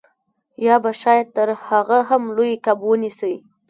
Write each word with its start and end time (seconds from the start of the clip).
یا 0.65 0.75
به 0.83 0.91
شاید 1.01 1.27
تر 1.35 1.49
هغه 1.67 1.97
هم 2.09 2.23
لوی 2.35 2.53
کب 2.65 2.79
ونیسئ 2.87 3.33